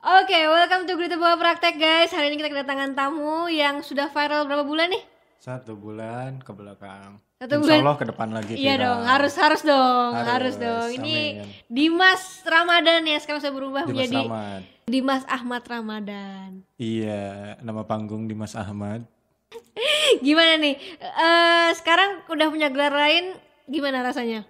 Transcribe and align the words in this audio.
Oke, 0.00 0.32
welcome 0.48 0.88
to 0.88 0.96
Berita 0.96 1.20
Buah 1.20 1.36
Praktek 1.36 1.76
guys. 1.76 2.08
Hari 2.16 2.32
ini 2.32 2.40
kita 2.40 2.48
kedatangan 2.48 2.96
tamu 2.96 3.52
yang 3.52 3.84
sudah 3.84 4.08
viral 4.08 4.48
berapa 4.48 4.64
bulan 4.64 4.88
nih? 4.88 5.04
Satu 5.36 5.76
bulan 5.76 6.40
ke 6.40 6.56
belakang. 6.56 7.20
Satu 7.36 7.60
Insya 7.60 7.64
bulan. 7.68 7.80
Allah 7.84 7.96
ke 8.00 8.06
depan 8.08 8.28
lagi. 8.32 8.56
Iya 8.56 8.80
viral. 8.80 8.84
dong, 8.88 9.00
harus 9.04 9.34
harus 9.36 9.60
dong, 9.60 10.12
harus, 10.16 10.28
Harus, 10.32 10.54
dong. 10.56 10.88
Ini 11.04 11.44
amin. 11.44 11.48
Dimas 11.68 12.40
Ramadan 12.48 13.04
ya, 13.04 13.20
sekarang 13.20 13.44
sudah 13.44 13.52
berubah 13.60 13.82
Dimas 13.84 13.92
menjadi 13.92 14.20
Ahmad. 14.24 14.60
Dimas 14.88 15.24
Ahmad 15.28 15.62
Ramadan. 15.68 16.48
Iya, 16.80 17.24
nama 17.60 17.82
panggung 17.84 18.24
Dimas 18.24 18.56
Ahmad. 18.56 19.04
Gimana 20.24 20.56
nih? 20.64 20.80
Eh 20.96 21.70
sekarang 21.76 22.24
udah 22.24 22.48
punya 22.48 22.72
gelar 22.72 22.96
lain, 22.96 23.36
gimana 23.68 24.00
rasanya? 24.00 24.48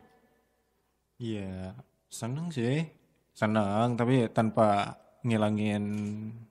Iya, 1.18 1.74
seneng 2.06 2.54
sih. 2.54 2.86
Seneng, 3.34 3.98
tapi 3.98 4.30
tanpa 4.30 4.94
ngilangin 5.20 5.82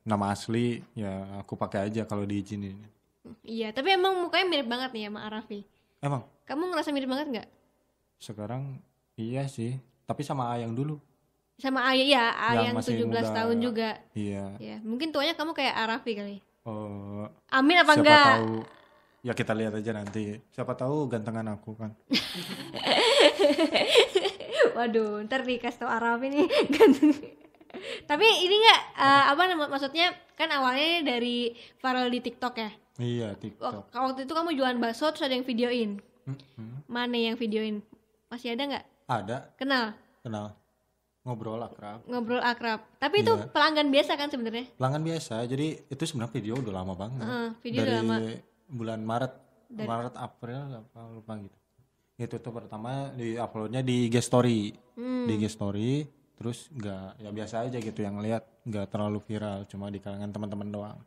nama 0.04 0.32
asli, 0.32 0.82
ya 0.94 1.42
aku 1.42 1.54
pakai 1.54 1.90
aja 1.90 2.06
kalau 2.06 2.24
diizinin. 2.24 2.78
Iya, 3.42 3.74
tapi 3.74 3.94
emang 3.94 4.26
mukanya 4.26 4.46
mirip 4.48 4.66
banget 4.66 4.90
nih 4.94 5.10
sama 5.10 5.26
Arafi. 5.26 5.66
Emang 6.00 6.24
Kamu 6.46 6.72
ngerasa 6.72 6.90
mirip 6.90 7.10
banget 7.10 7.28
nggak? 7.30 7.50
sekarang 8.20 8.76
iya 9.16 9.48
sih, 9.48 9.80
tapi 10.04 10.22
sama 10.22 10.52
Ayang 10.52 10.76
dulu. 10.76 11.00
Sama 11.56 11.88
Ayah, 11.88 12.04
ya, 12.04 12.26
Yang 12.52 12.64
yang 12.64 12.76
masih 12.76 12.94
17 13.00 13.08
muda. 13.08 13.32
tahun 13.32 13.58
juga. 13.60 13.90
Iya. 14.12 14.46
Ya, 14.60 14.78
mungkin 14.84 15.12
tuanya 15.12 15.36
kamu 15.36 15.52
kayak 15.52 15.76
Arafi 15.76 16.12
kali. 16.16 16.38
Oh, 16.68 17.28
Amin 17.48 17.80
apa 17.80 17.96
siapa 17.96 18.04
enggak? 18.04 18.28
tahu 18.40 18.56
ya 19.20 19.34
kita 19.36 19.52
lihat 19.56 19.74
aja 19.76 19.92
nanti. 19.92 20.40
Siapa 20.52 20.76
tahu 20.76 21.08
gantengan 21.08 21.48
aku 21.52 21.76
kan. 21.76 21.92
Waduh, 24.76 25.24
ntar 25.28 25.44
dikasih 25.44 25.80
tau 25.80 25.90
Arafi 25.92 26.28
nih. 26.30 26.48
ganteng. 26.76 27.12
Tapi 28.06 28.26
ini 28.42 28.56
enggak 28.56 28.82
eh, 28.96 29.24
apa 29.28 29.42
maksudnya 29.68 30.08
kan 30.34 30.50
awalnya 30.50 31.04
dari 31.06 31.52
viral 31.76 32.08
di 32.08 32.20
TikTok 32.20 32.54
ya. 32.56 32.72
Iya, 32.96 33.28
TikTok. 33.34 33.90
Waktu 33.90 34.24
itu 34.24 34.34
kamu 34.34 34.52
jualan 34.54 34.78
bakso 34.78 35.08
terus 35.10 35.24
ada 35.24 35.32
yang 35.32 35.44
videoin. 35.44 36.00
Mm-mm. 36.24 36.84
Mana 36.86 37.16
yang 37.16 37.34
videoin? 37.34 37.80
Masih 38.28 38.52
ada 38.52 38.64
nggak? 38.66 38.86
Ada, 39.06 39.38
Kenal, 39.56 39.96
kenal. 40.20 40.54
Ngobrol 41.20 41.60
akrab. 41.60 42.00
ngobrol 42.06 42.40
akrab. 42.40 42.80
Tapi 42.96 43.22
itu 43.22 43.30
Iya. 43.30 43.48
pelanggan 43.48 43.88
biasa 43.88 44.16
kan 44.16 44.28
sebenarnya? 44.28 44.66
pelanggan 44.74 45.04
biasa 45.04 45.44
jadi 45.46 45.68
itu 45.84 46.04
sebenarnya 46.04 46.34
video 46.34 46.54
udah 46.56 46.74
lama 46.74 46.94
banget 46.94 47.20
Heeh, 47.22 47.50
video 47.60 47.80
dari 47.80 47.90
udah 47.90 48.00
lama. 48.00 48.16
bulan 48.68 49.00
Maret 49.02 49.34
Dari- 49.68 49.86
Maret 49.86 50.16
April 50.16 50.60
apa 50.76 51.00
lupa 51.08 51.34
gitu 51.38 51.58
itu 52.20 52.36
tuh 52.36 52.52
pertama 52.52 52.92
di 53.12 53.36
uploadnya 53.36 53.80
di 53.80 54.08
IG 54.08 54.16
story 54.20 54.74
Hmm. 54.94 55.24
di 55.24 55.34
IG 55.36 55.46
story 55.50 55.92
terus 56.40 56.72
nggak 56.72 57.20
ya 57.20 57.30
biasa 57.36 57.68
aja 57.68 57.78
gitu 57.84 58.00
yang 58.00 58.24
lihat 58.24 58.48
nggak 58.64 58.88
terlalu 58.88 59.20
viral 59.20 59.68
cuma 59.68 59.92
di 59.92 60.00
kalangan 60.00 60.32
teman-teman 60.32 60.70
doang. 60.72 61.00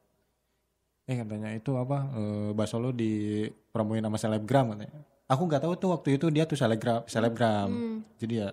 Eh 1.08 1.16
katanya 1.16 1.50
itu 1.56 1.72
apa 1.74 2.04
eh, 2.12 2.50
bakso 2.52 2.76
lo 2.76 2.92
di 2.92 3.48
promoin 3.72 4.04
sama 4.04 4.20
selebgram 4.20 4.76
katanya. 4.76 5.00
Aku 5.32 5.48
nggak 5.48 5.64
tahu 5.64 5.72
tuh 5.80 5.90
waktu 5.96 6.20
itu 6.20 6.28
dia 6.28 6.44
tuh 6.44 6.60
selebgram 6.60 7.00
selebgram. 7.08 7.68
Hmm. 7.72 7.98
jadi 8.20 8.34
ya 8.44 8.48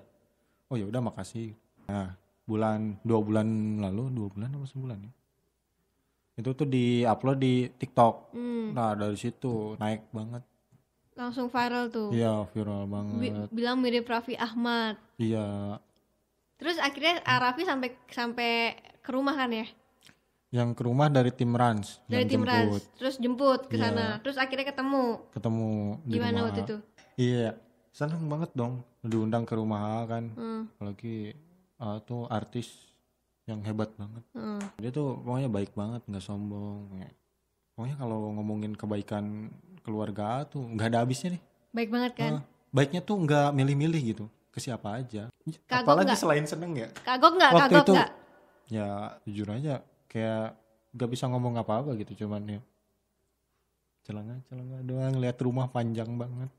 oh 0.71 0.79
ya 0.79 0.87
udah 0.87 1.03
makasih. 1.03 1.51
Nah 1.91 2.15
bulan 2.47 2.95
dua 3.03 3.19
bulan 3.19 3.47
lalu 3.83 4.07
dua 4.15 4.27
bulan 4.31 4.49
apa 4.55 4.65
sebulan 4.65 4.97
ya? 5.03 5.11
Itu 6.39 6.55
tuh 6.55 6.63
di 6.71 7.03
upload 7.03 7.43
di 7.43 7.67
TikTok. 7.75 8.31
Hmm, 8.31 8.71
nah 8.71 8.95
dari 8.95 9.19
situ 9.19 9.75
naik 9.75 10.07
banget. 10.15 10.47
Langsung 11.19 11.51
viral 11.51 11.91
tuh. 11.91 12.15
iya 12.15 12.47
viral 12.55 12.87
Bi- 12.87 12.95
banget 12.95 13.51
bilang 13.51 13.83
mirip 13.83 14.07
Raffi 14.07 14.39
Ahmad. 14.39 14.95
iya 15.19 15.75
Terus 16.59 16.75
akhirnya 16.77 17.23
Arafi 17.23 17.63
sampai 17.63 17.89
sampai 18.07 18.51
ke 18.99 19.09
rumah 19.09 19.33
kan 19.33 19.49
ya? 19.49 19.67
yang 20.49 20.73
ke 20.73 20.81
rumah 20.81 21.05
dari 21.07 21.29
tim 21.29 21.53
Rans 21.53 22.01
Dari 22.03 22.25
tim 22.25 22.41
jemput 22.41 22.49
Rans. 22.49 22.83
Terus 22.97 23.15
jemput 23.17 23.61
ke 23.65 23.77
Iya. 23.77 23.83
sana. 23.85 24.07
Terus 24.19 24.33
akhirnya 24.35 24.65
ketemu. 24.67 25.05
ketemu 25.29 25.69
di 26.01 26.11
Gimana 26.11 26.29
rumah 26.33 26.45
waktu 26.45 26.61
itu? 26.63 26.77
iya 27.15 27.49
seneng 27.89 28.25
banget 28.25 28.49
dong 28.53 28.73
diundang 29.01 29.43
ke 29.43 29.53
rumah 29.53 30.03
kan 30.05 30.31
Hmm, 30.33 30.65
apalagi 30.73 31.37
uh, 31.77 31.99
tuh 31.99 32.25
artis 32.27 32.69
yang 33.43 33.59
hebat 33.61 33.91
banget 33.93 34.23
hmm. 34.31 34.61
dia 34.77 34.89
tuh 34.89 35.19
pokoknya 35.19 35.49
baik 35.49 35.71
banget 35.73 36.01
nggak 36.05 36.21
sombong 36.21 36.95
ya. 36.95 37.09
pokoknya 37.73 37.95
kalau 37.97 38.31
ngomongin 38.31 38.71
kebaikan 38.73 39.49
keluarga 39.81 40.45
tuh 40.45 40.63
nggak 40.63 40.87
ada 40.87 40.99
habisnya 41.01 41.35
nih 41.35 41.43
Baik 41.69 41.89
banget 41.89 42.11
kan? 42.15 42.31
Ah, 42.31 42.43
baiknya 42.69 43.01
tuh 43.01 43.19
nggak 43.19 43.51
milih-milih 43.51 44.01
gitu 44.01 44.25
ke 44.49 44.59
siapa 44.59 44.97
aja 44.97 45.29
Kagok 45.63 45.83
apalagi 45.83 46.09
nggak? 46.09 46.19
selain 46.19 46.45
seneng 46.45 46.73
ya 46.75 46.87
Kagok 46.99 47.33
nggak? 47.35 47.51
waktu 47.51 47.63
Kagok 47.69 47.83
itu 47.83 47.93
nggak? 47.93 48.11
ya 48.67 48.87
jujur 49.23 49.47
aja 49.51 49.75
kayak 50.05 50.57
nggak 50.89 51.09
bisa 51.09 51.25
ngomong 51.25 51.53
apa-apa 51.55 51.93
gitu 51.95 52.25
cuman 52.25 52.41
ya 52.49 52.61
celana 54.01 54.41
celana 54.43 54.81
doang 54.81 55.17
lihat 55.17 55.37
rumah 55.37 55.67
panjang 55.67 56.09
banget 56.11 56.49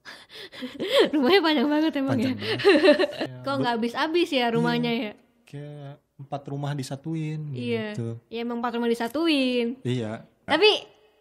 Rumahnya 1.13 1.41
panjang 1.41 1.69
banget 1.69 1.93
emang 1.97 2.15
panjang 2.15 2.31
ya. 2.31 2.43
banget 2.47 2.99
Ya, 3.21 3.39
Kok 3.43 3.55
nggak 3.57 3.75
habis-habis 3.75 4.29
ya 4.29 4.47
rumahnya 4.49 4.93
ya? 4.93 5.13
kayak 5.43 5.99
empat 6.17 6.43
rumah 6.47 6.73
disatuin 6.73 7.41
Iya. 7.51 7.91
gitu 7.91 8.09
Ya 8.29 8.39
emang 8.41 8.61
empat 8.61 8.73
rumah 8.73 8.87
disatuin. 8.87 9.83
iya 9.83 10.23
Tapi 10.45 10.71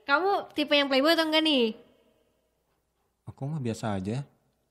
kamu 0.03 0.29
tipe 0.51 0.69
yang 0.71 0.85
playboy 0.85 1.11
atau 1.11 1.25
enggak 1.25 1.41
nih? 1.41 1.73
aku 3.25 3.41
mah 3.45 3.57
biasa 3.59 3.93
aja 3.95 4.21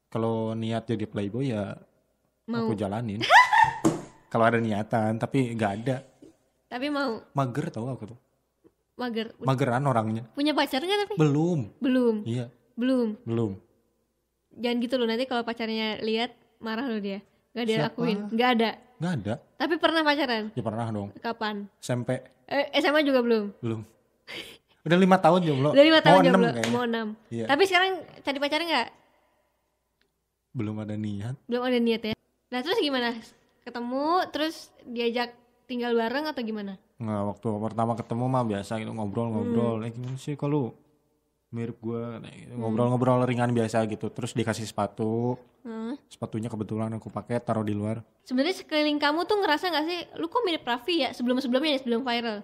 kalau 0.09 0.51
niat 0.53 0.83
jadi 0.85 1.05
playboy 1.05 1.49
ya 1.49 1.75
Mau. 2.49 2.65
aku 2.65 2.75
jalanin 2.75 3.21
kalau 4.27 4.45
ada 4.45 4.57
niatan 4.57 5.17
tapi 5.17 5.53
nggak 5.53 5.73
ada 5.79 6.01
Tapi 6.67 6.89
mau 6.89 7.21
mager 7.33 7.69
tau 7.69 7.85
aku 7.87 8.09
tuh 8.09 8.19
mager. 8.95 9.37
mageran 9.39 9.85
orangnya 9.85 10.25
Punya 10.33 10.53
pacar 10.53 10.81
nggak 10.81 10.99
tapi? 11.05 11.15
belum 11.17 11.61
Belum. 11.79 12.17
iya 12.25 12.49
Belum. 12.73 13.17
belum 13.23 13.53
Jangan 14.51 14.77
gitu 14.81 14.95
loh 14.97 15.07
nanti 15.07 15.25
kalau 15.25 15.43
pacarnya 15.43 16.01
lihat 16.01 16.33
marah 16.59 16.83
loh 16.85 16.99
dia. 16.99 17.23
Gak 17.51 17.65
dia 17.65 17.77
Siapa? 17.79 17.95
lakuin. 17.95 18.19
Gak 18.33 18.51
ada. 18.55 18.71
nggak 18.99 19.13
ada 19.19 19.35
Tapi 19.55 19.75
pernah 19.77 20.03
pacaran? 20.03 20.45
ya 20.51 20.63
pernah 20.63 20.87
dong 20.89 21.09
Kapan? 21.17 21.69
SMP 21.79 22.19
Eh, 22.45 22.65
SMA 22.75 23.01
juga 23.03 23.21
belum. 23.21 23.53
belum 23.61 23.81
udah 24.81 24.97
lima 24.97 25.17
tahun 25.17 25.41
jomblo 25.43 25.71
Udah 25.71 25.85
lima 25.85 26.01
tahun 26.01 26.17
mau 26.17 26.25
jomblo. 26.25 26.49
Mau 26.71 26.83
enam. 26.83 27.07
Iya. 27.29 27.45
Tapi 27.45 27.63
sekarang 27.63 27.91
cari 28.19 28.39
pacar 28.39 28.61
nggak? 28.63 28.89
belum 30.51 30.77
ada 30.79 30.95
niat 30.95 31.37
Belum 31.45 31.63
ada 31.63 31.77
niat 31.77 32.03
ya. 32.03 32.15
Nah 32.49 32.61
terus 32.65 32.79
gimana? 32.81 33.13
Ketemu 33.65 34.33
terus 34.33 34.73
diajak 34.89 35.37
tinggal 35.69 35.93
bareng 35.93 36.25
atau 36.29 36.41
gimana? 36.41 36.81
nggak 36.99 37.23
waktu 37.31 37.47
pertama 37.63 37.93
ketemu 37.95 38.25
mah 38.27 38.43
biasa 38.43 38.73
gitu 38.83 38.91
ngobrol-ngobrol. 38.91 39.87
Eh 39.87 39.95
gimana 39.95 40.19
sih 40.19 40.35
kalau 40.35 40.75
mirip 41.55 41.81
gue 41.81 42.03
ngobrol-ngobrol 42.59 43.23
ringan 43.23 43.55
biasa 43.55 43.87
gitu. 43.87 44.11
Terus 44.11 44.35
dikasih 44.35 44.67
sepatu. 44.67 45.39
Hmm. 45.59 45.99
sepatunya 46.09 46.49
kebetulan 46.49 46.89
aku 46.97 47.13
pakai 47.13 47.43
taruh 47.45 47.67
di 47.67 47.77
luar. 47.77 48.01
Sebenarnya 48.25 48.63
sekeliling 48.63 48.97
kamu 48.97 49.29
tuh 49.29 49.37
ngerasa 49.43 49.69
nggak 49.69 49.85
sih, 49.85 50.01
lu 50.17 50.31
kok 50.31 50.41
mirip 50.47 50.65
Raffi 50.65 51.05
ya? 51.05 51.11
Sebelum 51.13 51.43
sebelumnya 51.45 51.77
ya 51.77 51.81
sebelum 51.83 52.01
viral? 52.07 52.41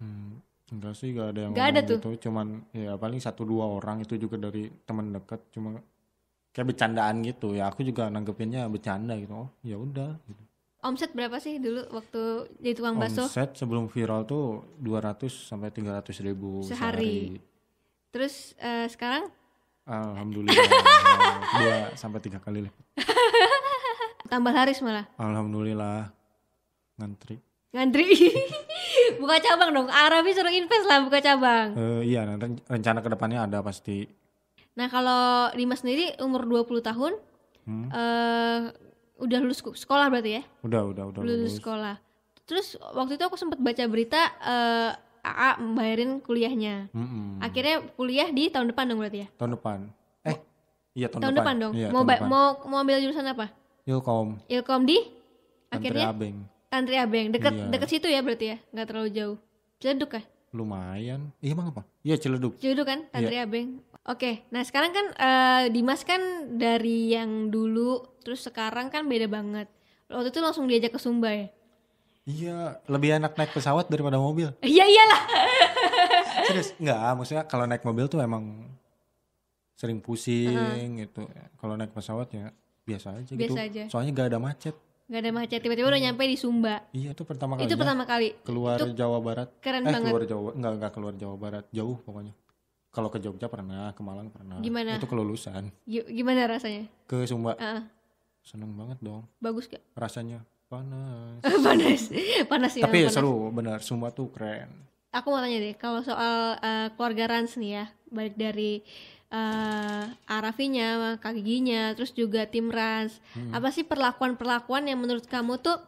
Hmm, 0.00 0.42
enggak 0.74 0.94
sih 0.98 1.14
gak 1.14 1.28
ada 1.36 1.40
yang 1.44 1.52
Nggak 1.54 1.68
ada 1.70 1.80
gitu 1.86 2.10
cuman 2.26 2.66
ya 2.74 2.98
paling 2.98 3.20
satu 3.22 3.46
dua 3.46 3.68
orang 3.68 4.02
itu 4.02 4.18
juga 4.18 4.40
dari 4.40 4.72
teman 4.88 5.12
dekat. 5.12 5.38
Cuma 5.54 5.78
kayak 6.54 6.70
bercandaan 6.70 7.20
gitu 7.20 7.52
ya 7.52 7.66
aku 7.66 7.82
juga 7.82 8.06
nanggepinnya 8.06 8.70
bercanda 8.70 9.18
gitu 9.18 9.34
oh 9.34 9.48
ya 9.60 9.74
udah 9.74 10.14
gitu. 10.24 10.42
Omset 10.84 11.16
berapa 11.16 11.40
sih 11.40 11.56
dulu 11.56 11.80
waktu 11.90 12.20
jadi 12.60 12.76
tukang 12.76 13.00
bakso? 13.00 13.24
omset 13.24 13.56
sebelum 13.56 13.88
viral 13.88 14.28
tuh 14.28 14.62
200 14.78 15.16
sampai 15.32 15.72
300 15.72 16.12
ribu 16.20 16.60
Sehari. 16.60 17.40
Terus 18.12 18.52
eh, 18.60 18.84
sekarang 18.86 19.32
alhamdulillah 19.84 20.52
dua 21.56 21.76
sampai 21.92 22.20
tiga 22.20 22.36
kali 22.40 22.68
lipat 22.68 22.84
tambah 24.32 24.52
laris 24.52 24.80
malah 24.80 25.04
alhamdulillah 25.16 26.08
ngantri 26.96 27.36
ngantri. 27.74 28.06
buka 29.20 29.36
cabang 29.42 29.74
dong. 29.74 29.88
Arabi 29.90 30.30
suruh 30.30 30.52
invest 30.52 30.86
lah 30.86 31.02
buka 31.02 31.18
cabang. 31.18 31.74
Eh, 31.74 32.14
iya 32.14 32.22
ren- 32.22 32.62
rencana 32.70 33.02
ke 33.02 33.10
depannya 33.10 33.42
ada 33.42 33.66
pasti 33.66 34.06
Nah 34.74 34.86
kalau 34.88 35.22
Dimas 35.52 35.80
sendiri 35.80 36.14
umur 36.18 36.42
20 36.44 36.82
tahun, 36.82 37.12
Hmm. 37.64 37.88
eh 37.88 38.60
udah 39.16 39.38
lulus 39.40 39.62
sekolah 39.62 40.06
berarti 40.08 40.36
ya? 40.36 40.42
udah 40.60 40.84
udah 40.84 41.04
udah 41.08 41.20
lulus 41.22 41.38
lulus 41.40 41.54
sekolah. 41.56 41.96
Terus 42.44 42.66
waktu 42.92 43.16
itu 43.16 43.24
aku 43.24 43.36
sempat 43.36 43.56
baca 43.56 43.80
berita 43.86 44.20
eh 44.36 44.90
AA 45.24 45.50
membayarin 45.56 46.20
kuliahnya. 46.20 46.92
Mm-mm. 46.92 47.40
Akhirnya 47.40 47.80
kuliah 47.94 48.28
di 48.28 48.52
tahun 48.52 48.68
depan 48.68 48.84
dong 48.84 49.00
berarti 49.00 49.24
ya? 49.24 49.28
tahun 49.34 49.56
depan 49.56 49.78
eh 50.22 50.36
iya 50.92 51.08
tahun, 51.08 51.22
Tahun, 51.22 51.34
depan, 51.34 51.54
dong. 51.56 51.72
Iya, 51.72 51.88
mau 51.88 52.04
depan. 52.04 52.28
mau 52.28 52.46
mau 52.66 52.78
ambil 52.78 53.00
jurusan 53.00 53.24
apa? 53.24 53.48
Ilkom 53.84 54.36
Ilkom 54.46 54.82
di 54.84 54.98
Tantri 55.00 55.72
akhirnya 55.72 56.06
Abeng 56.12 56.36
Tantri 56.68 56.96
Abeng. 56.98 57.26
Deket 57.32 57.52
Iya. 57.54 57.66
deket 57.72 57.88
situ 57.88 58.06
ya 58.06 58.20
berarti 58.20 58.46
ya? 58.46 58.56
nggak 58.68 58.86
terlalu 58.86 59.08
jauh. 59.10 59.36
Ciledug 59.78 60.10
kah? 60.10 60.24
Lumayan 60.54 61.34
iya 61.42 61.52
emang 61.52 61.74
apa 61.74 61.82
iya 62.06 62.14
Ciledug 62.14 62.54
Ciledug 62.62 62.86
kan 62.86 63.10
Tantri 63.10 63.36
Abeng. 63.42 63.82
Oke, 64.04 64.44
nah 64.52 64.60
sekarang 64.60 64.92
kan 64.92 65.06
eh, 65.16 65.62
Dimas 65.72 66.04
kan 66.04 66.20
dari 66.60 67.16
yang 67.16 67.48
dulu 67.48 68.04
terus 68.20 68.44
sekarang 68.44 68.92
kan 68.92 69.08
beda 69.08 69.24
banget. 69.32 69.64
Waktu 70.12 70.28
itu 70.28 70.44
langsung 70.44 70.68
diajak 70.68 70.92
ke 70.92 71.00
Sumba 71.00 71.32
ya. 71.32 71.48
Iya, 72.28 72.84
lebih 72.84 73.16
enak 73.16 73.32
naik 73.32 73.56
pesawat 73.56 73.88
daripada 73.88 74.20
mobil. 74.20 74.52
Iya 74.60 74.84
iyalah. 74.84 75.22
Serius? 76.52 76.76
Enggak, 76.76 77.00
maksudnya 77.16 77.44
kalau 77.48 77.64
naik 77.64 77.80
mobil 77.80 78.04
tuh 78.04 78.20
emang 78.20 78.68
sering 79.72 80.04
pusing 80.04 81.00
gitu. 81.00 81.24
Kalau 81.56 81.72
naik 81.80 81.96
pesawat 81.96 82.28
ya 82.28 82.52
biasa 82.84 83.24
aja 83.24 83.32
gitu. 83.32 83.56
Biasa 83.56 83.60
aja. 83.64 83.82
Soalnya 83.88 84.12
gak 84.12 84.28
ada 84.36 84.40
macet. 84.40 84.76
Gak 85.04 85.20
ada 85.20 85.30
macet 85.30 85.60
tiba-tiba 85.60 85.92
udah 85.92 86.00
nyampe 86.00 86.24
di 86.24 86.36
Sumba. 86.36 86.80
Iya, 86.90 87.12
itu 87.12 87.22
pertama 87.28 87.60
kali. 87.60 87.68
Itu 87.68 87.76
pertama 87.76 88.02
kali. 88.08 88.28
keluar 88.40 88.80
itu 88.80 88.96
Jawa 88.96 89.18
Barat. 89.20 89.48
keren 89.60 89.84
eh, 89.84 89.92
banget. 89.92 90.08
keluar 90.08 90.24
Jawa 90.24 90.48
enggak 90.56 90.72
enggak 90.80 90.92
keluar 90.96 91.14
Jawa 91.14 91.36
Barat, 91.36 91.64
jauh 91.70 91.96
pokoknya. 92.00 92.32
Kalau 92.88 93.10
ke 93.10 93.18
Jogja 93.18 93.50
pernah, 93.50 93.90
ke 93.92 94.00
Malang 94.00 94.30
pernah. 94.32 94.62
Gimana? 94.62 94.96
Itu 94.96 95.04
kelulusan. 95.04 95.68
Gi- 95.84 96.08
Gimana 96.08 96.48
rasanya? 96.48 96.88
Ke 97.04 97.26
Sumba. 97.26 97.52
Ah, 97.58 97.84
Seneng 98.40 98.72
banget 98.72 98.96
dong. 99.00 99.28
bagus 99.38 99.68
gak? 99.68 99.84
Rasanya 99.92 100.40
panas. 100.68 101.42
panas. 101.66 102.00
Panas 102.48 102.70
sih. 102.72 102.80
Tapi 102.80 103.04
panas. 103.04 103.12
seru, 103.12 103.50
benar. 103.52 103.78
Sumba 103.84 104.08
tuh 104.08 104.32
keren. 104.32 104.72
Aku 105.12 105.30
mau 105.30 105.38
tanya 105.38 105.60
deh, 105.60 105.76
kalau 105.76 106.00
soal 106.00 106.56
eh, 106.58 106.88
keluarga 106.96 107.28
Rans 107.28 107.54
nih 107.54 107.70
ya, 107.76 107.84
balik 108.08 108.34
dari 108.34 108.80
eh 109.30 110.04
Arafinya, 110.26 111.16
Kak 111.20 111.34
Giginya, 111.36 111.92
terus 111.96 112.12
juga 112.12 112.44
tim 112.48 112.68
Rans, 112.68 113.18
Hmm. 113.36 113.52
apa 113.52 113.68
sih 113.70 113.84
perlakuan-perlakuan 113.84 114.84
yang 114.88 115.00
menurut 115.00 115.24
kamu 115.26 115.58
tuh 115.60 115.78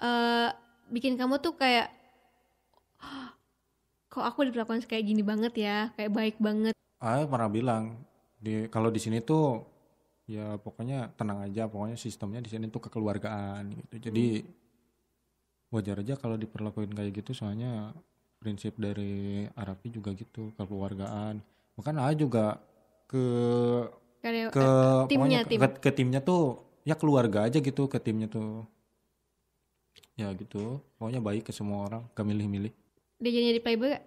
eh 0.00 0.48
bikin 0.90 1.14
kamu 1.20 1.38
tuh 1.38 1.54
kayak 1.54 1.92
"Hah, 3.00 3.32
kok 4.10 4.24
aku 4.26 4.48
diperlakukan 4.48 4.84
kayak 4.88 5.04
gini 5.06 5.22
banget 5.22 5.54
ya, 5.56 5.92
kayak 5.96 6.12
baik 6.12 6.36
banget. 6.42 6.74
Ah, 7.00 7.24
pernah 7.24 7.48
bilang 7.48 7.96
di 8.36 8.66
kalau 8.68 8.88
di 8.92 9.00
sini 9.00 9.20
tuh 9.22 9.64
ya 10.28 10.56
pokoknya 10.60 11.10
tenang 11.16 11.46
aja, 11.46 11.66
pokoknya 11.70 11.96
sistemnya 11.96 12.40
di 12.44 12.50
sini 12.52 12.68
tuh 12.68 12.82
kekeluargaan 12.86 13.70
gitu. 13.74 13.94
Jadi 14.10 14.26
wajar 15.70 16.02
aja 16.02 16.14
kalau 16.18 16.34
diperlakuin 16.34 16.90
kayak 16.90 17.22
gitu 17.22 17.30
soalnya 17.32 17.94
prinsip 18.42 18.74
dari 18.80 19.46
Arabi 19.54 19.92
juga 19.92 20.10
gitu, 20.16 20.50
kekeluargaan. 20.58 21.38
Bahkan 21.78 21.96
A 22.00 22.10
juga 22.16 22.58
ke 23.10 23.24
Kayak 24.22 24.52
ke 24.52 24.62
timnya, 25.08 25.08
pokoknya 25.10 25.40
ke, 25.40 25.48
tim. 25.48 25.58
ke, 25.58 25.66
ke 25.80 25.90
timnya 25.90 26.20
tuh 26.20 26.42
ya 26.82 26.94
keluarga 26.94 27.44
aja 27.44 27.58
gitu 27.58 27.88
ke 27.88 27.98
timnya 27.98 28.28
tuh. 28.28 28.62
Ya 30.14 30.30
gitu. 30.32 30.78
Pokoknya 30.94 31.18
baik 31.18 31.48
ke 31.48 31.52
semua 31.52 31.88
orang, 31.88 32.04
gak 32.12 32.22
milih-milih. 32.22 32.70
dia 33.16 33.30
jadi 33.30 33.46
jadi 33.50 33.60
playboy 33.60 33.88
gak? 33.90 34.04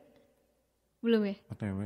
Belum 1.02 1.22
ya? 1.26 1.36
OTW. 1.50 1.80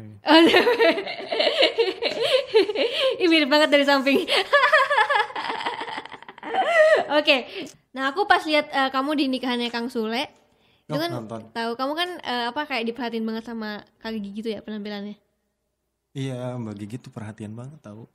Ih, 3.17 3.27
mirip 3.27 3.47
banget 3.47 3.69
dari 3.69 3.83
samping. 3.83 4.21
Oke, 7.09 7.47
nah 7.91 8.11
aku 8.11 8.27
pas 8.27 8.43
lihat 8.43 8.67
eh, 8.67 8.89
kamu 8.89 9.15
di 9.15 9.25
nikahannya 9.27 9.69
Kang 9.69 9.87
Sule, 9.87 10.27
itu 10.83 10.91
Oh, 10.91 10.99
kan 10.99 11.09
nonton. 11.09 11.41
tahu 11.49 11.71
kamu 11.73 11.93
kan 11.95 12.09
eh, 12.19 12.45
apa 12.47 12.61
kayak 12.63 12.83
diperhatiin 12.85 13.23
banget 13.23 13.43
sama 13.43 13.81
Kak 13.97 14.11
Gigi 14.13 14.29
gitu 14.35 14.49
ya 14.51 14.59
penampilannya. 14.59 15.15
Iya, 16.17 16.57
Mbak 16.57 16.75
Gigi 16.81 16.97
tuh 16.97 17.13
perhatian 17.13 17.53
banget 17.53 17.77
tahu. 17.85 18.09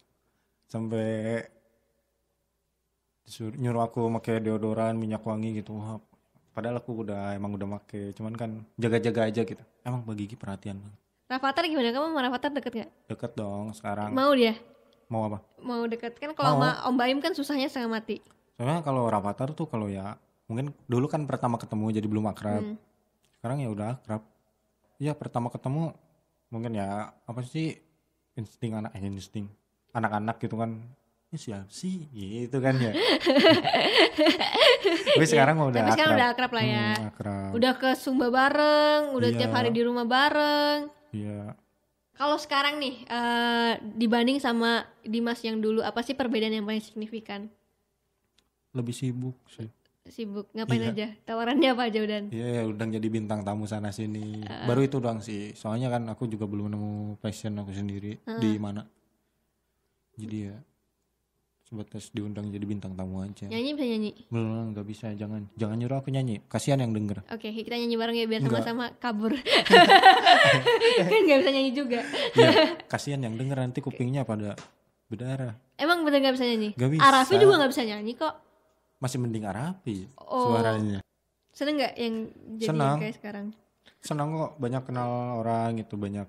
Sampai 0.66 1.46
disuruh, 3.22 3.54
nyuruh 3.54 3.86
aku 3.86 4.10
pakai 4.18 4.42
deodoran, 4.42 4.98
minyak 4.98 5.22
wangi 5.22 5.62
gitu. 5.62 5.78
Wah, 5.78 6.02
padahal 6.50 6.82
aku 6.82 7.06
udah 7.06 7.38
emang 7.38 7.54
udah 7.54 7.78
make, 7.78 8.10
cuman 8.18 8.34
kan 8.34 8.50
jaga-jaga 8.74 9.30
aja 9.30 9.46
gitu. 9.46 9.62
Emang 9.86 10.02
Mbak 10.02 10.16
Gigi 10.18 10.34
perhatian 10.34 10.82
banget. 10.82 10.98
Rafathar 11.30 11.62
gimana? 11.70 11.94
Kamu 11.94 12.06
sama 12.10 12.20
Rafathar 12.26 12.50
deket 12.50 12.72
nggak? 12.74 12.90
Deket 13.06 13.32
dong 13.38 13.70
sekarang. 13.70 14.10
Mau 14.10 14.34
dia? 14.34 14.58
Mau 15.06 15.22
apa? 15.30 15.38
Mau 15.62 15.86
deket 15.86 16.18
kan 16.18 16.34
kalau 16.34 16.58
sama 16.58 16.82
Om 16.90 16.96
Baim 16.98 17.18
kan 17.22 17.38
susahnya 17.38 17.70
setengah 17.70 18.02
mati. 18.02 18.18
Soalnya 18.58 18.82
kalau 18.82 19.06
Rafathar 19.06 19.54
tuh 19.54 19.70
kalau 19.70 19.86
ya 19.86 20.18
mungkin 20.50 20.74
dulu 20.90 21.06
kan 21.06 21.22
pertama 21.30 21.54
ketemu 21.54 21.94
jadi 21.94 22.06
belum 22.10 22.26
akrab. 22.34 22.66
Hmm. 22.66 22.76
Sekarang 23.38 23.62
ya 23.62 23.70
udah 23.70 24.02
akrab. 24.02 24.26
Iya 24.98 25.14
pertama 25.14 25.54
ketemu 25.54 25.94
mungkin 26.50 26.76
ya 26.76 27.14
apa 27.24 27.40
sih 27.46 27.91
insting 28.34 28.72
anak 28.74 28.90
eh, 28.92 29.02
insting 29.02 29.46
anak-anak 29.90 30.36
gitu 30.38 30.56
kan 30.56 30.80
ini 31.28 31.38
siapa 31.38 31.64
sih 31.66 32.08
gitu 32.08 32.58
kan 32.58 32.76
ya 32.76 32.92
tapi 35.12 35.24
sekarang 35.24 35.54
mah 35.54 35.66
udah 35.66 35.80
Tapi 35.82 35.90
sekarang 35.92 36.10
akrab. 36.10 36.18
udah 36.18 36.28
akrab 36.30 36.52
lah 36.52 36.64
ya. 36.64 36.86
Hmm, 36.90 37.08
akrab 37.08 37.50
Udah 37.52 37.72
ke 37.74 37.90
Sumba 37.94 38.28
bareng, 38.28 39.02
udah 39.12 39.30
Iya. 39.30 39.38
tiap 39.38 39.52
hari 39.52 39.70
di 39.70 39.82
rumah 39.82 40.04
bareng. 40.04 40.78
iya 41.10 41.56
Kalau 42.12 42.36
sekarang 42.36 42.76
nih 42.76 42.94
eh, 43.02 43.72
dibanding 43.94 44.38
sama 44.38 44.84
Dimas 45.02 45.40
yang 45.40 45.56
dulu, 45.56 45.80
apa 45.80 46.00
sih 46.00 46.12
perbedaan 46.12 46.52
yang 46.52 46.64
paling 46.64 46.80
signifikan? 46.80 47.48
lebih 48.72 48.92
sibuk 48.92 49.36
sih 49.48 49.68
Sibuk 50.02 50.50
ngapain 50.50 50.82
Iya. 50.82 50.90
aja? 50.90 51.06
Tawarannya 51.22 51.68
apa 51.70 51.82
aja 51.86 52.02
udah? 52.02 52.26
iya 52.28 52.46
ya 52.58 52.62
udah 52.66 52.86
jadi 52.90 53.06
bintang 53.06 53.46
tamu 53.46 53.70
sana 53.70 53.94
sini 53.94 54.42
Ah. 54.42 54.66
baru 54.66 54.82
itu 54.82 54.98
doang 54.98 55.22
sih 55.22 55.54
soalnya 55.54 55.86
kan 55.88 56.02
aku 56.04 56.26
juga 56.26 56.42
belum 56.44 56.66
nemu 56.68 56.90
passion 57.16 57.54
aku 57.54 57.70
sendiri 57.70 58.18
Ah. 58.24 58.34
di 58.36 58.58
mana 58.58 58.82
jadi 60.12 60.50
ya 60.50 60.56
sebatas 61.62 62.10
diundang 62.10 62.50
jadi 62.50 62.66
bintang 62.66 62.92
tamu 62.92 63.22
aja 63.22 63.46
Nyanyi 63.46 63.70
bisa 63.72 63.86
nyanyi. 63.86 64.10
belum 64.26 64.74
nggak 64.74 64.84
bisa 64.84 65.06
jangan 65.14 65.46
jangan 65.54 65.76
nyuruh 65.78 65.96
aku 65.96 66.10
nyanyi 66.10 66.42
kasihan 66.44 66.76
yang 66.76 66.90
denger 66.90 67.22
Oke, 67.30 67.54
kita 67.54 67.72
nyanyi 67.72 67.94
bareng 67.94 68.16
ya 68.18 68.26
biar 68.26 68.40
sama-sama 68.42 68.90
kabur. 68.98 69.32
kan 71.08 71.20
nggak 71.22 71.38
bisa 71.40 71.50
nyanyi 71.52 71.72
juga. 71.72 72.02
ya 72.34 72.50
kasihan 72.84 73.22
yang 73.22 73.38
denger 73.38 73.54
nanti 73.56 73.78
kupingnya 73.78 74.22
pada 74.22 74.58
berdarah 75.06 75.54
Emang 75.78 76.02
bener 76.02 76.18
nggak 76.20 76.34
bisa 76.36 76.44
nyanyi? 76.44 76.74
Nggak 76.74 76.90
bisa. 76.90 77.02
Arafi 77.04 77.34
juga 77.36 77.54
nggak 77.56 77.70
bisa 77.70 77.82
nyanyi 77.82 78.12
kok. 78.14 78.34
Masih 79.02 79.18
mending 79.18 79.42
Arapi 79.44 80.06
Oh. 80.16 80.48
suaranya 80.48 81.02
Seneng 81.50 81.74
nggak 81.76 81.94
yang 81.96 82.16
jadi 82.56 82.68
Senang. 82.70 82.96
kayak 82.96 83.16
sekarang? 83.18 83.46
senang 83.98 84.28
kok 84.32 84.52
banyak 84.56 84.82
kenal 84.82 85.10
orang 85.36 85.76
gitu 85.76 85.94
banyak 85.96 86.24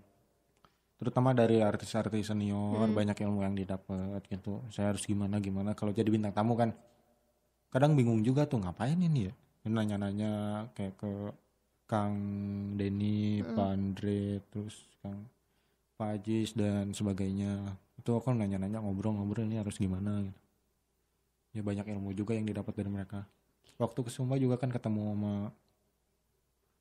terutama 0.96 1.32
dari 1.32 1.60
artis-artis 1.60 2.26
senior 2.26 2.82
Hmm. 2.82 2.94
banyak 2.94 3.18
ilmu 3.20 3.40
yang 3.42 3.54
didapat 3.54 4.22
gitu 4.26 4.62
saya 4.68 4.90
harus 4.90 5.04
gimana 5.04 5.38
gimana 5.38 5.72
kalau 5.72 5.90
jadi 5.90 6.08
bintang 6.08 6.32
tamu 6.32 6.54
kan 6.54 6.74
kadang 7.70 7.94
bingung 7.94 8.22
juga 8.22 8.44
tuh 8.44 8.58
ngapain 8.58 8.96
ini 8.96 9.28
ya 9.28 9.34
nanya-nanya 9.66 10.32
kayak 10.72 10.98
ke 10.98 11.12
Kang 11.86 12.16
Denny, 12.74 13.40
Hmm. 13.40 13.54
Pak 13.54 13.70
Andre, 13.70 14.22
terus 14.46 14.76
Kang 15.00 15.28
Pak 15.94 16.10
Ajis 16.16 16.52
dan 16.52 16.90
sebagainya 16.90 17.64
itu 17.96 18.10
aku 18.10 18.30
nanya-nanya 18.30 18.80
ngobrol-ngobrol 18.80 19.46
ini 19.46 19.58
harus 19.58 19.78
gimana 19.78 20.20
gitu 20.22 20.40
ya 21.54 21.62
banyak 21.62 21.86
ilmu 21.86 22.12
juga 22.18 22.34
yang 22.34 22.50
didapat 22.50 22.74
dari 22.74 22.90
mereka. 22.90 23.30
Waktu 23.78 24.00
ke 24.06 24.10
Sumba 24.10 24.38
juga 24.42 24.58
kan 24.58 24.74
ketemu 24.74 25.14
sama 25.14 25.34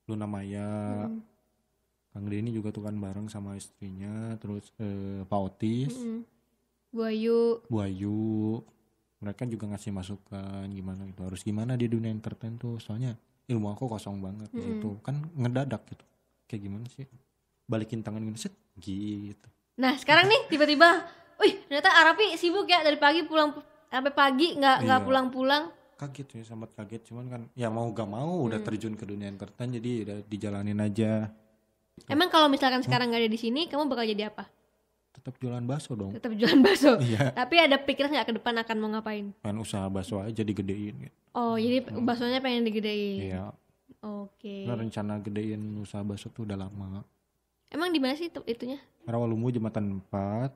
Luna 0.09 0.27
Maya. 0.27 1.09
Mm, 1.09 1.21
Kang 2.13 2.29
Denny 2.29 2.53
juga 2.53 2.69
tuh 2.69 2.85
kan 2.85 2.93
bareng 2.97 3.29
sama 3.33 3.57
istrinya 3.57 4.37
terus 4.37 4.73
eh, 4.81 5.25
Pak 5.25 5.41
Otis. 5.41 5.93
Mm, 5.97 6.09
mm. 6.09 6.21
Bu 6.93 7.01
Ayu, 7.09 7.41
Bu 7.73 7.77
Ayu. 7.81 8.21
Mereka 9.23 9.47
juga 9.49 9.71
ngasih 9.71 9.95
masukan 9.95 10.67
gimana 10.69 11.07
gitu 11.09 11.23
harus 11.25 11.41
gimana 11.47 11.79
di 11.79 11.89
dunia 11.89 12.13
entertain 12.13 12.61
tuh. 12.61 12.77
Soalnya 12.83 13.17
ilmu 13.49 13.73
aku 13.73 13.89
kosong 13.89 14.21
banget 14.21 14.53
Mm-mm. 14.53 14.81
gitu 14.81 14.91
kan 15.01 15.25
ngedadak 15.37 15.85
gitu. 15.89 16.05
Kayak 16.49 16.61
gimana 16.69 16.87
sih? 16.93 17.09
Balikin 17.65 18.05
tangan 18.05 18.21
gini 18.21 18.37
set 18.37 18.53
gitu. 18.77 19.49
Nah 19.81 19.97
sekarang 19.97 20.29
nih 20.29 20.53
tiba-tiba, 20.53 21.09
wih 21.41 21.65
ternyata 21.65 21.89
Arapi 21.97 22.37
sibuk 22.37 22.69
ya 22.69 22.85
dari 22.85 23.01
pagi 23.01 23.25
pulang 23.25 23.57
sampai 23.93 24.11
pagi 24.11 24.57
nggak 24.57 24.77
nggak 24.83 24.99
Iya. 24.99 25.07
pulang-pulang. 25.07 25.65
kaget 25.95 26.29
ya 26.33 26.43
sempat 26.45 26.73
kaget 26.73 27.03
cuman 27.07 27.25
kan 27.29 27.43
ya 27.55 27.69
mau 27.69 27.87
gak 27.89 28.09
mau 28.09 28.43
udah 28.43 28.59
Hmm. 28.59 28.67
terjun 28.67 28.97
ke 28.97 29.05
dunia 29.05 29.29
entertain 29.29 29.71
jadi 29.71 29.91
udah 30.03 30.17
dijalanin 30.25 30.81
aja 30.81 31.31
Emang 32.09 32.27
kalau 32.27 32.49
misalkan 32.49 32.81
sekarang 32.81 33.07
nggak 33.07 33.21
ada 33.21 33.31
di 33.31 33.37
sini, 33.37 33.69
kamu 33.69 33.87
bakal 33.87 34.03
jadi 34.05 34.27
apa? 34.27 34.49
tetap 35.13 35.37
jualan 35.39 35.63
bakso 35.63 35.93
dong 35.93 36.11
Tetap 36.11 36.33
jualan 36.33 36.59
bakso. 36.59 36.97
iya 37.05 37.31
Tapi 37.31 37.55
ada 37.61 37.77
pikiran 37.77 38.11
nggak 38.11 38.27
ke 38.27 38.35
depan 38.35 38.55
akan 38.59 38.77
mau 38.77 38.91
ngapain? 38.91 39.31
kan 39.39 39.55
usaha 39.55 39.87
bakso 39.87 40.19
aja 40.19 40.41
digedein 40.41 40.97
gitu. 40.99 41.17
Oh 41.31 41.55
jadi 41.55 41.85
baksonya 41.87 42.41
pengen 42.41 42.65
digedein. 42.65 43.21
iya 43.23 43.45
Oke. 44.03 44.67
Nah, 44.67 44.75
rencana 44.75 45.23
gedein 45.23 45.63
usaha 45.79 46.03
bakso 46.03 46.27
tuh 46.27 46.43
udah 46.43 46.59
lama 46.59 47.07
Emang 47.69 47.89
di 47.89 48.03
mana 48.03 48.13
sih 48.13 48.27
te- 48.27 48.43
itunya? 48.45 48.83
Rawalumu 49.05 49.47
Jembatan 49.49 50.03
4 50.03 50.51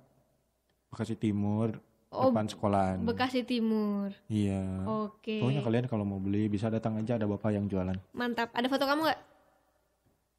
Bekasi 0.90 1.14
Timur 1.14 1.78
Oh, 2.17 2.33
depan 2.33 2.49
sekolahan 2.49 2.99
Bekasi 3.05 3.45
Timur. 3.45 4.09
iya 4.27 4.65
Oke. 4.89 5.37
pokoknya 5.39 5.61
kalian 5.61 5.87
kalau 5.87 6.09
mau 6.09 6.17
beli 6.17 6.49
bisa 6.49 6.67
datang 6.67 6.97
aja 6.97 7.15
ada 7.15 7.29
bapak 7.29 7.53
yang 7.53 7.69
jualan 7.69 7.93
Mantap. 8.11 8.49
Ada 8.51 8.67
foto 8.67 8.85
kamu 8.85 9.01
nggak? 9.05 9.21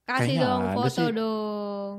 Kasih 0.03 0.25
Kayaknya 0.33 0.41
dong 0.41 0.61
foto 0.73 0.89
sih. 0.89 1.07
dong. 1.13 1.93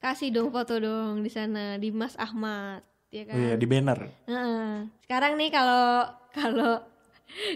Kasih 0.00 0.28
dong 0.32 0.48
foto 0.48 0.74
dong 0.78 1.14
di 1.20 1.28
sana 1.28 1.76
di 1.76 1.92
Mas 1.92 2.16
Ahmad, 2.16 2.80
ya 3.12 3.28
kan? 3.28 3.36
oh, 3.36 3.40
iya 3.44 3.54
di 3.54 3.66
banner 3.68 4.00
Heeh. 4.24 4.88
Sekarang 5.04 5.36
nih 5.36 5.52
kalau 5.52 6.08
kalau 6.32 6.72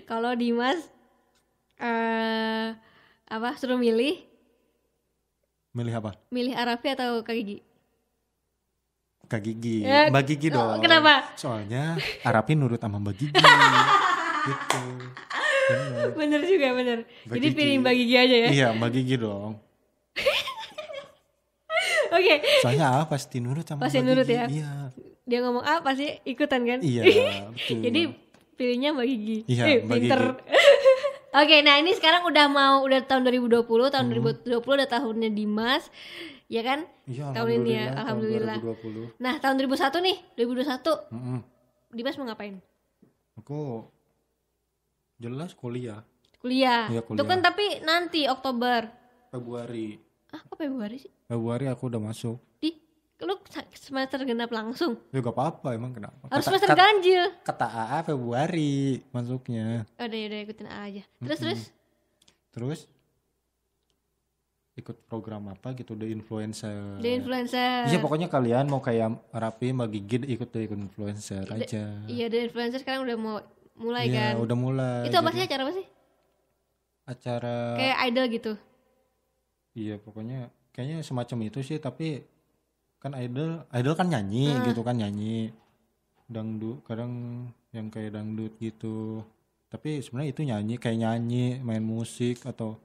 kalau 0.05 0.33
Dimas 0.37 0.77
eh 1.81 2.69
apa 3.25 3.49
suruh 3.57 3.81
milih 3.81 4.21
milih 5.73 5.95
apa 5.97 6.21
milih 6.29 6.53
Arafi 6.53 6.93
atau 6.93 7.25
Kak 7.25 7.33
Gigi? 7.33 7.64
Kak 9.35 9.43
Gigi 9.43 9.83
Ya, 9.83 10.07
Mbak 10.09 10.23
Gigi 10.25 10.49
oh, 10.49 10.53
dong 10.55 10.79
kenapa? 10.81 11.13
soalnya 11.35 11.99
Arapin 12.23 12.57
nurut 12.57 12.77
sama 12.77 12.97
Mbak 12.97 13.15
Gigi 13.17 13.35
gitu 14.45 14.81
Bener. 15.65 16.07
bener 16.15 16.41
juga 16.43 16.67
bener 16.73 16.99
Mbak 17.25 17.33
jadi 17.33 17.47
Gigi. 17.47 17.57
pilih 17.57 17.75
Mbak 17.81 17.95
Gigi 17.95 18.15
aja 18.17 18.37
ya 18.39 18.49
Iya, 18.51 18.67
Mbak 18.73 18.91
Gigi 18.93 19.15
dong. 19.17 19.53
oke 22.11 22.35
Soalnya 22.61 22.87
A 22.93 22.99
pasti 23.05 23.37
nurut 23.39 23.65
sama 23.65 23.81
Pasti 23.81 23.99
Mbak 23.99 24.07
nurut 24.07 24.25
Gigi. 24.25 24.35
ya? 24.35 24.45
Iya. 24.47 24.71
dia 25.25 25.39
ngomong 25.41 25.65
apa 25.65 25.89
sih 25.93 26.09
ikutan 26.23 26.63
kan 26.63 26.79
Iya, 26.79 27.03
betul. 27.51 27.81
jadi 27.81 28.01
pilihnya 28.55 28.89
Mbak 28.93 29.07
Gigi 29.09 29.37
Iya, 29.47 29.63
Eh, 29.65 29.77
Mbak 29.83 29.97
pinter 29.99 30.21
oke 31.35 31.57
nah 31.61 31.75
ini 31.77 31.91
sekarang 31.93 32.23
udah 32.23 32.47
mau 32.47 32.75
udah 32.85 33.01
tahun 33.03 33.27
2020 33.27 33.67
tahun 33.67 34.05
2020 34.13 34.55
udah 34.55 34.89
tahunnya 34.89 35.29
Dimas 35.29 35.83
ya 36.55 36.63
kan 36.63 36.81
Iya, 37.05 37.35
tahun 37.35 37.51
ini 37.59 37.71
ya, 37.75 37.85
alhamdulillah. 37.97 38.57
tahun 38.57 38.79
2020. 39.11 39.19
nah 39.19 39.35
tahun 39.37 39.55
2001 39.59 39.99
nih 40.01 40.17
2021 40.37 41.11
Mm-mm. 41.11 41.39
Dimas 41.91 42.15
mau 42.15 42.25
ngapain 42.25 42.57
Aku 43.35 43.83
jelas 45.17 45.51
kuliah 45.53 46.07
kuliah 46.39 46.87
Iya, 46.87 47.01
itu 47.01 47.09
kuliah. 47.09 47.27
kan 47.27 47.41
tapi 47.41 47.65
nanti 47.81 48.21
Oktober 48.25 48.87
Februari. 49.29 49.99
ah 50.31 50.41
kok 50.41 50.55
Februari 50.57 50.97
sih 50.97 51.11
Februari 51.25 51.67
aku 51.67 51.89
udah 51.89 52.01
masuk. 52.01 52.39
di 52.57 52.71
lu 53.21 53.35
semester 53.73 54.21
genap 54.23 54.51
langsung 54.51 55.01
Ya 55.09 55.19
gak 55.19 55.33
apa-apa 55.33 55.73
emang 55.73 55.91
kenapa? 55.91 56.29
harus 56.29 56.39
Kata- 56.41 56.49
semester 56.53 56.69
kata- 56.69 56.81
ganjil 56.81 57.23
Kata 57.41 57.67
AA 57.67 57.99
Februari 58.05 58.75
masuknya. 59.11 59.89
udah 59.97 60.07
udah 60.21 60.39
ikutin 60.41 60.69
aja 60.69 61.03
terus 61.19 61.39
terus 61.41 61.63
Terus 62.51 62.81
ikut 64.75 64.97
program 65.05 65.49
apa 65.49 65.71
gitu 65.73 65.95
The 65.95 66.09
Influencer. 66.09 66.99
the 66.99 67.15
influencer 67.15 67.87
Iya 67.87 67.99
pokoknya 67.99 68.27
kalian 68.27 68.67
mau 68.67 68.79
kayak 68.79 69.07
Rapi 69.31 69.71
Mbak 69.71 69.89
Gigi 69.89 70.17
ikut 70.29 70.49
The 70.49 70.67
Influencer 70.67 71.47
aja. 71.47 72.03
iya 72.05 72.27
the 72.27 72.43
influencer 72.43 72.79
sekarang 72.79 73.03
udah 73.03 73.17
mau 73.17 73.37
mulai 73.75 74.07
Iya 74.07 74.35
kan 74.35 74.43
udah 74.43 74.57
mulai. 74.57 75.01
itu 75.05 75.15
apa 75.15 75.29
Jadi 75.29 75.37
sih 75.37 75.45
acara 75.45 75.63
apa 75.63 75.73
sih 75.73 75.87
Acara 77.05 77.57
kayak 77.75 77.99
idol 78.05 78.27
gitu 78.29 78.53
iya 79.75 79.95
pokoknya 79.97 80.41
kayaknya 80.71 80.99
semacam 81.01 81.39
itu 81.45 81.59
sih 81.61 81.79
tapi 81.79 82.23
kan 82.97 83.13
idol 83.15 83.63
idol 83.71 83.95
kan 83.95 84.09
nyanyi 84.09 84.49
Ah. 84.51 84.65
gitu 84.65 84.81
kan 84.81 84.97
nyanyi 84.97 85.53
dangdut 86.25 86.81
kadang 86.83 87.13
yang 87.71 87.87
kayak 87.89 88.11
dangdut 88.11 88.55
gitu 88.57 89.21
tapi 89.67 90.01
sebenarnya 90.01 90.31
itu 90.31 90.43
nyanyi 90.43 90.75
kayak 90.77 90.99
nyanyi 90.99 91.45
main 91.61 91.83
musik 91.85 92.43
atau 92.43 92.79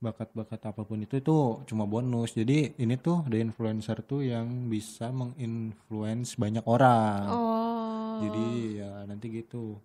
bakat-bakat 0.00 0.60
apa 0.64 0.82
pun 0.82 1.04
itu 1.04 1.20
itu 1.20 1.36
cuma 1.68 1.84
bonus. 1.84 2.32
Jadi 2.32 2.72
ini 2.80 2.96
tuh 2.96 3.20
the 3.28 3.36
influencer 3.36 4.00
tuh 4.00 4.24
yang 4.24 4.72
bisa 4.72 5.12
menginfluence 5.12 6.40
banyak 6.40 6.64
orang. 6.64 7.28
Oh. 7.28 8.16
Jadi 8.24 8.80
ya 8.80 9.04
nanti 9.04 9.28
gitu. 9.28 9.76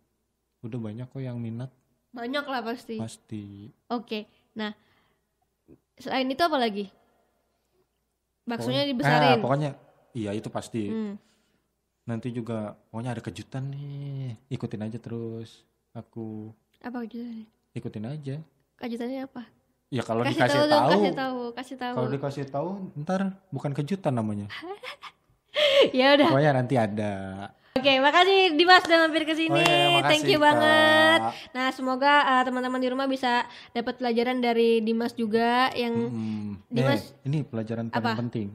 Udah 0.63 0.79
banyak 0.79 1.11
kok 1.11 1.19
yang 1.19 1.35
minat. 1.37 1.67
Banyak 2.15 2.47
lah 2.47 2.63
pasti. 2.63 2.95
Pasti. 2.95 3.67
Oke. 3.91 4.25
Nah 4.55 4.71
selain 5.99 6.31
itu 6.31 6.41
apa 6.41 6.57
lagi? 6.57 6.87
Baksonya 8.47 8.87
Pokoknya- 8.87 8.89
dibesarin. 8.95 9.27
Ah, 9.35 9.43
pokoknya 9.43 9.69
iya 10.15 10.31
itu 10.33 10.49
pasti. 10.49 10.89
Hmm. 10.89 11.15
nanti 12.05 12.29
juga 12.29 12.77
pokoknya 12.93 13.17
ada 13.17 13.21
kejutan 13.25 13.65
nih. 13.73 14.37
Ikutin 14.53 14.85
aja 14.85 15.01
terus. 15.01 15.65
Aku 15.91 16.53
apa 16.79 17.01
kejutannya? 17.03 17.49
ikutin 17.75 18.05
aja. 18.05 18.35
Kejutannya 18.77 19.25
apa 19.25 19.64
ya 19.87 20.01
kalau 20.01 20.21
kasih 20.21 20.33
dikasih 20.35 20.59
tahu 20.59 20.67
tahu 20.67 20.89
kasih 20.91 21.13
tahu 21.13 21.39
kasih 21.51 21.75
tahu 21.77 21.93
kalau 21.93 22.09
dikasih 22.09 22.45
tahu 22.47 22.69
ntar 22.97 23.21
bukan 23.49 23.71
kejutan 23.71 24.13
namanya 24.13 24.47
ya 25.97 26.15
udah 26.15 26.27
pokoknya 26.27 26.51
nanti 26.53 26.75
ada 26.75 27.13
Oke, 27.75 27.91
makasih 27.99 28.55
Dimas 28.55 28.87
udah 28.87 29.03
mampir 29.03 29.27
ke 29.27 29.35
sini. 29.35 29.51
Oh 29.51 29.59
iya, 29.59 29.91
makasih, 29.91 30.07
Thank 30.07 30.31
you 30.31 30.39
Kak. 30.39 30.47
banget. 30.47 31.19
Nah, 31.51 31.67
semoga 31.69 32.13
uh, 32.23 32.43
teman-teman 32.47 32.79
di 32.79 32.87
rumah 32.87 33.03
bisa 33.03 33.43
dapat 33.75 33.99
pelajaran 33.99 34.39
dari 34.39 34.79
Dimas 34.79 35.11
juga 35.11 35.67
yang 35.75 36.07
Hmm, 36.07 36.63
Dimas- 36.65 37.11
nih, 37.19 37.27
ini 37.27 37.39
pelajaran 37.43 37.91
paling 37.91 37.99
Apa? 37.99 38.15
penting 38.17 38.47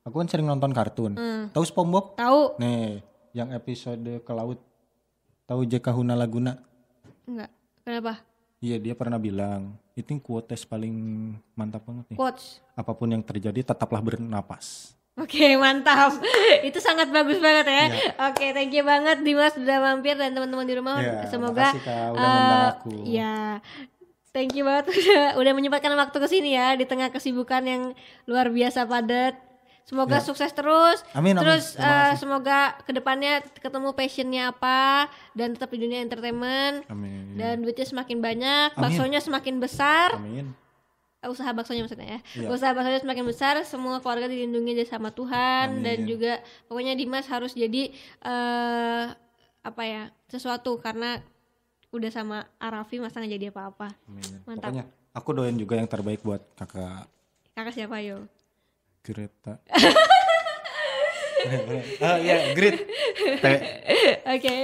aku 0.00 0.16
kan 0.16 0.28
sering 0.30 0.46
nonton 0.46 0.72
kartun 0.72 1.12
Hmm. 1.12 1.52
tahu 1.52 1.64
SpongeBob 1.64 2.16
tahu 2.16 2.56
nih 2.56 3.04
yang 3.34 3.52
episode 3.52 4.00
ke 4.24 4.32
laut 4.32 4.56
tahu 5.44 5.66
JK 5.66 5.84
Huna 5.90 6.16
Laguna 6.16 6.56
enggak? 7.26 7.52
Kenapa? 7.84 8.24
Iya 8.58 8.76
dia 8.78 8.94
pernah 8.94 9.18
bilang 9.18 9.74
itu 9.94 10.14
quotes 10.22 10.62
paling 10.66 10.94
mantap 11.58 11.82
banget 11.86 12.14
nih 12.14 12.18
Quotes. 12.18 12.62
apa 12.74 12.92
pun 12.94 13.10
yang 13.10 13.22
terjadi 13.22 13.74
tetaplah 13.74 14.02
bernapas 14.02 14.98
Oke, 15.18 15.54
mantap. 15.58 16.14
Itu 16.62 16.78
sangat 16.78 17.10
bagus 17.10 17.42
banget 17.42 17.66
ya. 17.66 17.84
Iya. 17.90 18.30
Oke, 18.30 18.54
thank 18.54 18.70
you 18.70 18.86
banget 18.86 19.18
Dimas 19.26 19.50
sudah 19.50 19.82
mampir 19.82 20.14
dan 20.14 20.30
teman-teman 20.30 20.62
di 20.62 20.78
rumah. 20.78 21.02
Iya, 21.02 21.26
Semoga 21.26 21.74
makasih, 21.74 21.82
Kak, 21.82 22.06
udah 22.14 22.78
aku. 22.78 22.90
Iya. 23.02 23.58
Thank 24.30 24.54
you 24.54 24.62
banget 24.62 24.94
udah, 24.94 25.34
udah 25.42 25.52
menyempatkan 25.58 25.90
waktu 25.98 26.16
ke 26.22 26.28
sini 26.30 26.54
ya 26.54 26.78
di 26.78 26.86
tengah 26.86 27.10
kesibukan 27.10 27.66
yang 27.66 27.82
luar 28.30 28.46
biasa 28.54 28.86
padat. 28.86 29.47
Semoga 29.88 30.14
Ya. 30.14 30.22
sukses 30.22 30.52
terus. 30.52 31.00
Amin, 31.10 31.32
amin. 31.32 31.40
Terus 31.40 31.72
Terima 31.72 31.88
eh, 31.88 31.96
kasih. 32.04 32.18
semoga 32.20 32.58
ke 32.84 32.92
depannya 32.92 33.32
ketemu 33.56 33.88
passionnya 33.90 34.42
apa 34.50 35.08
dan 35.32 35.56
tetap 35.56 35.72
di 35.72 35.80
dunia 35.80 35.98
entertainment 35.98 36.84
amin 36.86 37.34
dan 37.34 37.58
duitnya 37.58 37.88
semakin 37.88 38.18
banyak, 38.18 38.68
Amin. 38.70 38.82
baksonya 38.84 39.18
semakin 39.18 39.56
besar. 39.56 40.12
amin 40.14 40.52
Eh, 41.18 41.26
usaha 41.26 41.50
baksonya 41.50 41.82
maksudnya 41.82 42.06
ya. 42.06 42.20
Iya. 42.36 42.46
Usaha 42.48 42.70
baksonya 42.70 43.00
semakin 43.00 43.24
besar, 43.24 43.54
semua 43.64 43.98
keluarga 43.98 44.28
dilindungi 44.28 44.76
aja 44.76 44.94
sama 44.94 45.10
Tuhan 45.10 45.74
Amin. 45.74 45.82
dan 45.82 45.98
juga 46.04 46.32
pokoknya 46.64 46.94
Dimas 46.94 47.26
harus 47.26 47.52
jadi 47.52 47.90
eh 48.22 49.04
apa 49.60 49.82
ya? 49.82 50.12
sesuatu 50.26 50.76
karena 50.76 51.18
udah 51.88 52.10
sama 52.12 52.38
Arafi 52.58 53.00
masa 53.00 53.18
nggak 53.18 53.34
jadi 53.34 53.46
apa-apa. 53.48 53.88
amin 54.06 54.44
Mantap. 54.44 54.68
pokoknya 54.68 54.84
aku 55.10 55.28
doain 55.32 55.56
juga 55.56 55.74
yang 55.74 55.88
terbaik 55.88 56.20
buat 56.20 56.44
kakak 56.54 57.08
Kakak 57.50 57.74
siapa 57.74 57.98
yo? 57.98 58.28
Greta 59.02 59.54
ah 62.02 62.16
iya 62.18 62.52
Teh. 63.38 63.58
Oke, 64.26 64.54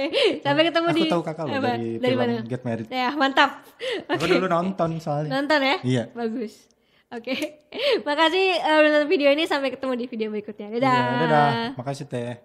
sampai 0.43 0.63
ketemu 0.67 0.87
aku 0.91 0.97
di 0.97 1.03
tahu 1.07 1.21
kakak 1.23 1.45
apa? 1.47 1.79
dari, 1.79 1.97
dari 1.97 2.13
film 2.13 2.19
mana? 2.19 2.43
Get 2.45 2.61
Married 2.67 2.87
Ya, 2.91 3.09
mantap. 3.15 3.63
aku 4.11 4.25
dulu 4.27 4.45
nonton 4.45 4.99
soalnya 4.99 5.39
Nonton 5.39 5.59
ya? 5.63 5.75
iya 5.81 6.03
Bagus. 6.11 6.67
Oke. 7.13 7.63
Makasih 8.07 8.45
eh, 8.59 8.75
udah 8.75 8.89
nonton 8.91 9.09
video 9.09 9.29
ini 9.31 9.47
sampai 9.47 9.71
ketemu 9.71 9.93
di 9.95 10.05
video 10.09 10.27
berikutnya. 10.33 10.67
Dadah. 10.77 10.93
Iya, 10.99 11.15
dadah 11.25 11.49
makasih 11.79 12.05
teh 12.09 12.37